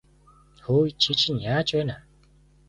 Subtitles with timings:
[0.63, 2.03] Хөөе чи чинь яаж байна аа?